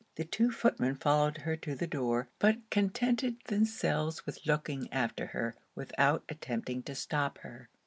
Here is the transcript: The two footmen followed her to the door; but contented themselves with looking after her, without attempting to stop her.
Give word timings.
The 0.15 0.23
two 0.25 0.49
footmen 0.49 0.95
followed 0.95 1.41
her 1.41 1.55
to 1.57 1.75
the 1.75 1.85
door; 1.85 2.27
but 2.39 2.57
contented 2.71 3.35
themselves 3.45 4.25
with 4.25 4.43
looking 4.47 4.91
after 4.91 5.27
her, 5.27 5.53
without 5.75 6.23
attempting 6.27 6.81
to 6.81 6.95
stop 6.95 7.37
her. 7.43 7.69